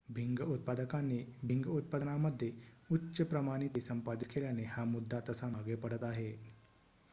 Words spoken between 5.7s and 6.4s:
पडत आहे